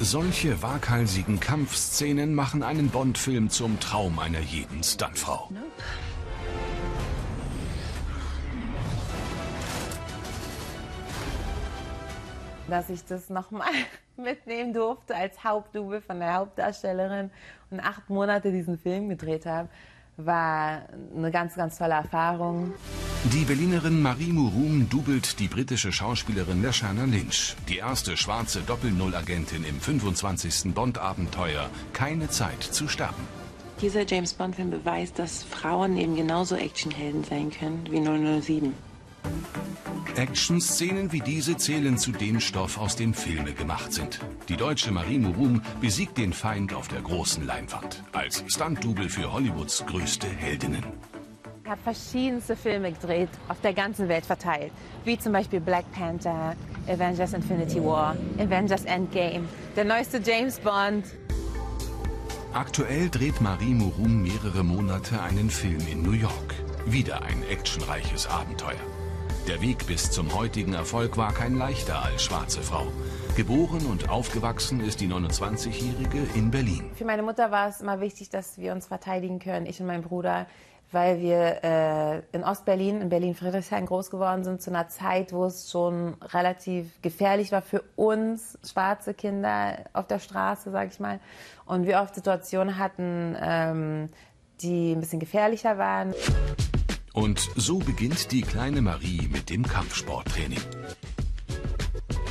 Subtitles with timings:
[0.00, 5.50] Solche waghalsigen Kampfszenen machen einen Bond-Film zum Traum einer jeden Stuntfrau.
[12.68, 13.72] Dass ich das nochmal
[14.16, 17.32] mitnehmen durfte als Hauptdouble von der Hauptdarstellerin
[17.72, 19.68] und acht Monate diesen Film gedreht habe,
[20.18, 20.82] war
[21.16, 22.72] eine ganz, ganz tolle Erfahrung.
[23.32, 29.80] Die Berlinerin Marie Murum dubelt die britische Schauspielerin Lashana Lynch, die erste schwarze Doppel-Null-Agentin im
[29.80, 30.74] 25.
[30.74, 33.22] Bond-Abenteuer Keine Zeit zu sterben.
[33.80, 38.74] Dieser James Bond-Film beweist, dass Frauen eben genauso Actionhelden sein können wie 007.
[40.18, 44.18] Action-Szenen wie diese zählen zu dem Stoff, aus dem Filme gemacht sind.
[44.48, 48.02] Die deutsche Marie Murum besiegt den Feind auf der großen Leinwand.
[48.12, 50.82] Als Stunt-Double für Hollywoods größte Heldinnen.
[51.62, 54.72] Ich habe verschiedenste Filme gedreht, auf der ganzen Welt verteilt.
[55.04, 56.56] Wie zum Beispiel Black Panther,
[56.88, 59.44] Avengers Infinity War, Avengers Endgame,
[59.76, 61.04] der neueste James Bond.
[62.54, 66.54] Aktuell dreht Marie Murum mehrere Monate einen Film in New York.
[66.86, 68.80] Wieder ein actionreiches Abenteuer.
[69.48, 72.86] Der Weg bis zum heutigen Erfolg war kein leichter als schwarze Frau.
[73.34, 76.90] Geboren und aufgewachsen ist die 29-Jährige in Berlin.
[76.94, 80.02] Für meine Mutter war es immer wichtig, dass wir uns verteidigen können, ich und mein
[80.02, 80.46] Bruder,
[80.92, 85.70] weil wir äh, in Ostberlin, in Berlin-Friedrichshain groß geworden sind, zu einer Zeit, wo es
[85.70, 91.20] schon relativ gefährlich war für uns, schwarze Kinder auf der Straße, sag ich mal.
[91.64, 94.10] Und wir oft Situationen hatten, ähm,
[94.60, 96.12] die ein bisschen gefährlicher waren.
[97.18, 100.60] Und so beginnt die kleine Marie mit dem Kampfsporttraining.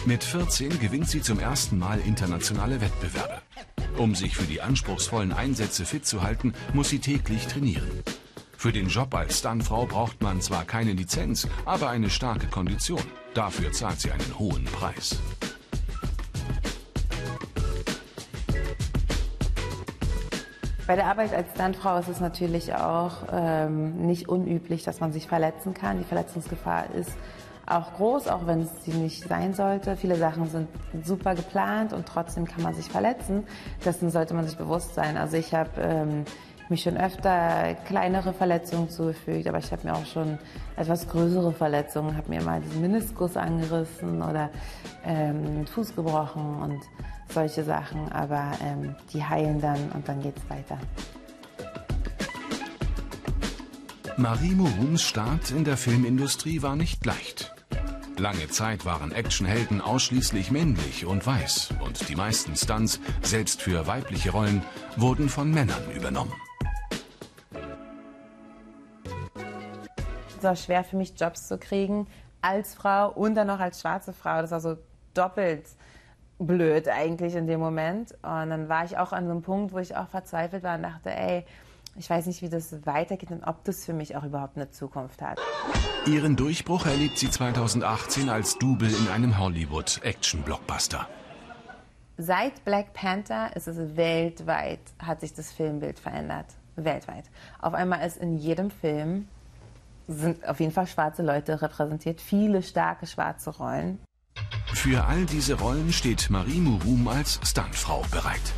[0.06, 3.42] Mit 14 gewinnt sie zum ersten Mal internationale Wettbewerbe.
[3.98, 8.02] Um sich für die anspruchsvollen Einsätze fit zu halten, muss sie täglich trainieren.
[8.56, 13.04] Für den Job als Stuntfrau braucht man zwar keine Lizenz, aber eine starke Kondition.
[13.34, 15.20] Dafür zahlt sie einen hohen Preis.
[20.88, 25.28] Bei der Arbeit als Stuntfrau ist es natürlich auch ähm, nicht unüblich, dass man sich
[25.28, 25.98] verletzen kann.
[25.98, 27.12] Die Verletzungsgefahr ist
[27.66, 29.98] auch groß, auch wenn es sie nicht sein sollte.
[29.98, 30.70] Viele Sachen sind
[31.04, 33.44] super geplant und trotzdem kann man sich verletzen.
[33.84, 35.18] Dessen sollte man sich bewusst sein.
[35.18, 36.24] Also ich habe ähm,
[36.70, 40.38] mich schon öfter kleinere Verletzungen zugefügt, aber ich habe mir auch schon
[40.76, 44.50] etwas größere Verletzungen, habe mir mal diesen Meniskus angerissen oder
[45.06, 46.82] ähm, Fuß gebrochen und
[47.30, 50.78] solche Sachen, aber ähm, die heilen dann und dann geht's weiter.
[54.18, 57.54] Marie Murums Start in der Filmindustrie war nicht leicht.
[58.18, 64.32] Lange Zeit waren Actionhelden ausschließlich männlich und weiß und die meisten Stunts, selbst für weibliche
[64.32, 64.64] Rollen,
[64.96, 66.34] wurden von Männern übernommen.
[70.38, 72.08] Es war schwer für mich, Jobs zu kriegen
[72.42, 74.42] als Frau und dann noch als schwarze Frau.
[74.42, 74.78] Das war so
[75.14, 75.66] doppelt
[76.40, 78.12] blöd eigentlich in dem Moment.
[78.22, 80.84] Und dann war ich auch an so einem Punkt, wo ich auch verzweifelt war und
[80.84, 81.44] dachte, ey,
[81.96, 85.22] ich weiß nicht, wie das weitergeht und ob das für mich auch überhaupt eine Zukunft
[85.24, 85.40] hat.
[86.06, 91.08] Ihren Durchbruch erlebt sie 2018 als Double in einem Hollywood-Action-Blockbuster.
[92.20, 96.46] Seit Black Panther ist es weltweit, hat sich das Filmbild verändert.
[96.76, 97.26] Weltweit.
[97.60, 99.28] Auf einmal ist in jedem Film
[100.08, 104.00] sind auf jeden Fall schwarze Leute repräsentiert, viele starke schwarze Rollen.
[104.74, 108.54] Für all diese Rollen steht Marie Murum als Stuntfrau bereit.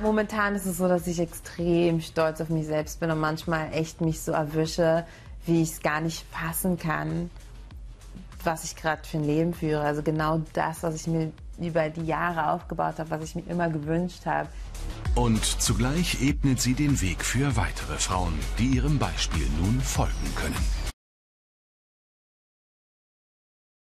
[0.00, 4.00] Momentan ist es so, dass ich extrem stolz auf mich selbst bin und manchmal echt
[4.00, 5.06] mich so erwische,
[5.46, 7.30] wie ich es gar nicht fassen kann,
[8.44, 9.80] was ich gerade für ein Leben führe.
[9.80, 13.70] Also genau das, was ich mir über die Jahre aufgebaut habe, was ich mir immer
[13.70, 14.48] gewünscht habe.
[15.16, 20.85] Und zugleich ebnet sie den Weg für weitere Frauen, die ihrem Beispiel nun folgen können.